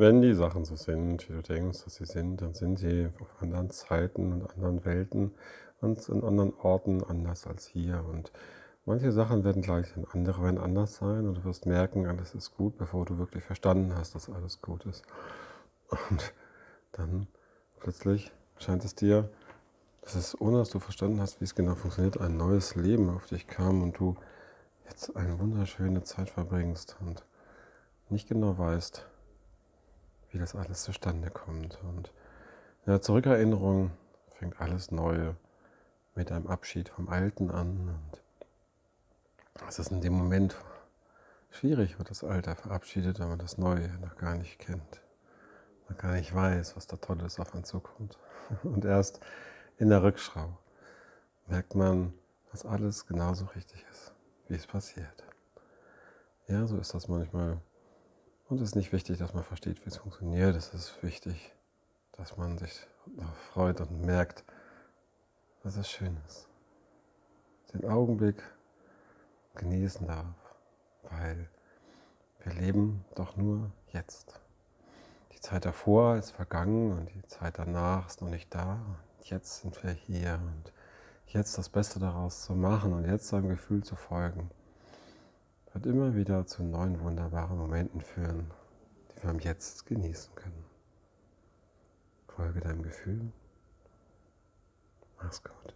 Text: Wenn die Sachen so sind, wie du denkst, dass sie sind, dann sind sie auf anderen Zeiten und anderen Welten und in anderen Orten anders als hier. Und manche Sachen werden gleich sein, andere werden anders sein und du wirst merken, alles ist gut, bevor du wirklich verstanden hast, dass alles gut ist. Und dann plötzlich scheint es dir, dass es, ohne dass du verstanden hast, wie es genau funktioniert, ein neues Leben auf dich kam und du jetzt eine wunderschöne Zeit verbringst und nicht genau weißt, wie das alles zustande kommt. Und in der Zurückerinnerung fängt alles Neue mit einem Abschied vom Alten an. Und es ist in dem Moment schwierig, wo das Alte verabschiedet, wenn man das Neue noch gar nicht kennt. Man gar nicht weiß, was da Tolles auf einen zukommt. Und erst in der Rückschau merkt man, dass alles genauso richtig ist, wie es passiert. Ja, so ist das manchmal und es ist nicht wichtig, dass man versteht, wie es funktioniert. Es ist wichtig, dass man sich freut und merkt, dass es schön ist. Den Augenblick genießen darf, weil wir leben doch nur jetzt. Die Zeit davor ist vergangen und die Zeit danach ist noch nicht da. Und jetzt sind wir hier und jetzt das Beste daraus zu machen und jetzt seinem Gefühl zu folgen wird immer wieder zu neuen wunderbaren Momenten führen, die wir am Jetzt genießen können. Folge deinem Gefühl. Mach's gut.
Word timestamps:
Wenn 0.00 0.22
die 0.22 0.32
Sachen 0.32 0.64
so 0.64 0.76
sind, 0.76 1.28
wie 1.28 1.34
du 1.34 1.42
denkst, 1.42 1.84
dass 1.84 1.96
sie 1.96 2.06
sind, 2.06 2.40
dann 2.40 2.54
sind 2.54 2.78
sie 2.78 3.10
auf 3.20 3.28
anderen 3.42 3.68
Zeiten 3.68 4.32
und 4.32 4.50
anderen 4.50 4.82
Welten 4.86 5.34
und 5.82 6.08
in 6.08 6.24
anderen 6.24 6.54
Orten 6.54 7.04
anders 7.04 7.46
als 7.46 7.66
hier. 7.66 8.02
Und 8.10 8.32
manche 8.86 9.12
Sachen 9.12 9.44
werden 9.44 9.60
gleich 9.60 9.88
sein, 9.88 10.06
andere 10.10 10.42
werden 10.42 10.56
anders 10.56 10.96
sein 10.96 11.28
und 11.28 11.34
du 11.34 11.44
wirst 11.44 11.66
merken, 11.66 12.06
alles 12.06 12.34
ist 12.34 12.56
gut, 12.56 12.78
bevor 12.78 13.04
du 13.04 13.18
wirklich 13.18 13.44
verstanden 13.44 13.94
hast, 13.94 14.14
dass 14.14 14.30
alles 14.30 14.62
gut 14.62 14.86
ist. 14.86 15.02
Und 16.08 16.32
dann 16.92 17.26
plötzlich 17.78 18.32
scheint 18.56 18.86
es 18.86 18.94
dir, 18.94 19.28
dass 20.00 20.14
es, 20.14 20.40
ohne 20.40 20.56
dass 20.56 20.70
du 20.70 20.78
verstanden 20.78 21.20
hast, 21.20 21.42
wie 21.42 21.44
es 21.44 21.54
genau 21.54 21.74
funktioniert, 21.74 22.18
ein 22.18 22.38
neues 22.38 22.74
Leben 22.74 23.10
auf 23.10 23.26
dich 23.26 23.46
kam 23.46 23.82
und 23.82 23.98
du 23.98 24.16
jetzt 24.86 25.14
eine 25.14 25.38
wunderschöne 25.38 26.04
Zeit 26.04 26.30
verbringst 26.30 26.96
und 27.00 27.22
nicht 28.08 28.30
genau 28.30 28.56
weißt, 28.56 29.09
wie 30.30 30.38
das 30.38 30.54
alles 30.54 30.82
zustande 30.82 31.30
kommt. 31.30 31.78
Und 31.82 32.12
in 32.86 32.92
der 32.92 33.02
Zurückerinnerung 33.02 33.90
fängt 34.32 34.60
alles 34.60 34.90
Neue 34.90 35.36
mit 36.14 36.32
einem 36.32 36.46
Abschied 36.46 36.88
vom 36.88 37.08
Alten 37.08 37.50
an. 37.50 37.88
Und 37.88 38.22
es 39.68 39.78
ist 39.78 39.90
in 39.90 40.00
dem 40.00 40.14
Moment 40.14 40.56
schwierig, 41.50 41.98
wo 41.98 42.02
das 42.02 42.24
Alte 42.24 42.54
verabschiedet, 42.54 43.18
wenn 43.18 43.28
man 43.28 43.38
das 43.38 43.58
Neue 43.58 43.88
noch 44.00 44.16
gar 44.16 44.36
nicht 44.36 44.58
kennt. 44.58 45.00
Man 45.88 45.98
gar 45.98 46.12
nicht 46.12 46.34
weiß, 46.34 46.76
was 46.76 46.86
da 46.86 46.96
Tolles 46.96 47.40
auf 47.40 47.54
einen 47.54 47.64
zukommt. 47.64 48.18
Und 48.62 48.84
erst 48.84 49.20
in 49.78 49.88
der 49.88 50.02
Rückschau 50.02 50.56
merkt 51.46 51.74
man, 51.74 52.14
dass 52.50 52.64
alles 52.64 53.06
genauso 53.06 53.46
richtig 53.56 53.84
ist, 53.90 54.12
wie 54.48 54.54
es 54.54 54.66
passiert. 54.66 55.24
Ja, 56.48 56.66
so 56.66 56.78
ist 56.78 56.94
das 56.94 57.08
manchmal 57.08 57.60
und 58.50 58.60
es 58.60 58.70
ist 58.70 58.74
nicht 58.74 58.92
wichtig, 58.92 59.18
dass 59.18 59.32
man 59.32 59.44
versteht, 59.44 59.84
wie 59.84 59.88
es 59.88 59.98
funktioniert. 59.98 60.56
Es 60.56 60.74
ist 60.74 61.00
wichtig, 61.04 61.54
dass 62.12 62.36
man 62.36 62.58
sich 62.58 62.86
freut 63.52 63.80
und 63.80 64.04
merkt, 64.04 64.44
dass 65.62 65.76
es 65.76 65.88
schön 65.88 66.16
ist. 66.26 66.48
Den 67.72 67.88
Augenblick 67.88 68.42
genießen 69.54 70.04
darf, 70.06 70.34
weil 71.10 71.48
wir 72.42 72.52
leben 72.54 73.04
doch 73.14 73.36
nur 73.36 73.70
jetzt. 73.92 74.40
Die 75.32 75.40
Zeit 75.40 75.64
davor 75.64 76.16
ist 76.16 76.32
vergangen 76.32 76.98
und 76.98 77.14
die 77.14 77.26
Zeit 77.28 77.56
danach 77.56 78.08
ist 78.08 78.20
noch 78.20 78.30
nicht 78.30 78.52
da. 78.52 78.80
Und 79.18 79.30
jetzt 79.30 79.62
sind 79.62 79.80
wir 79.84 79.92
hier 79.92 80.40
und 80.42 80.72
jetzt 81.26 81.56
das 81.56 81.68
Beste 81.68 82.00
daraus 82.00 82.42
zu 82.42 82.54
machen 82.54 82.94
und 82.94 83.04
jetzt 83.04 83.28
seinem 83.28 83.48
Gefühl 83.48 83.84
zu 83.84 83.94
folgen 83.94 84.50
wird 85.72 85.86
immer 85.86 86.14
wieder 86.14 86.46
zu 86.46 86.62
neuen 86.62 87.00
wunderbaren 87.00 87.56
Momenten 87.56 88.00
führen, 88.00 88.50
die 89.10 89.22
wir 89.22 89.30
am 89.30 89.38
Jetzt 89.38 89.86
genießen 89.86 90.34
können. 90.34 90.64
Folge 92.28 92.60
deinem 92.60 92.82
Gefühl. 92.82 93.32
Mach's 95.22 95.42
gut. 95.42 95.74